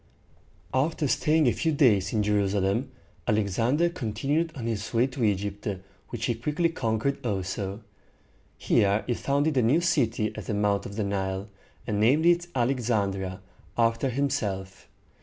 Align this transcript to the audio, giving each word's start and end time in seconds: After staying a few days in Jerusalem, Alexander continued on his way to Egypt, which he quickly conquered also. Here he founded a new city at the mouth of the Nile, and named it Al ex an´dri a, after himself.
After 0.73 1.07
staying 1.07 1.45
a 1.47 1.51
few 1.51 1.71
days 1.71 2.11
in 2.11 2.23
Jerusalem, 2.23 2.89
Alexander 3.27 3.87
continued 3.87 4.51
on 4.55 4.65
his 4.65 4.91
way 4.95 5.05
to 5.05 5.23
Egypt, 5.23 5.67
which 6.09 6.25
he 6.25 6.33
quickly 6.33 6.69
conquered 6.69 7.23
also. 7.23 7.81
Here 8.57 9.03
he 9.05 9.13
founded 9.13 9.57
a 9.57 9.61
new 9.61 9.79
city 9.79 10.33
at 10.35 10.47
the 10.47 10.55
mouth 10.55 10.87
of 10.87 10.95
the 10.95 11.03
Nile, 11.03 11.49
and 11.85 11.99
named 11.99 12.25
it 12.25 12.47
Al 12.55 12.71
ex 12.71 12.89
an´dri 12.89 13.27
a, 13.33 13.41
after 13.77 14.09
himself. 14.09 14.87